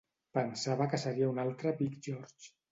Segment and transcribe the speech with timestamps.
[0.37, 2.53] Pensava que seria un altre Big George.